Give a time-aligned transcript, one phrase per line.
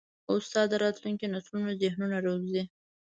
[0.33, 2.63] استاد د راتلونکي نسلونو ذهنونه روزي.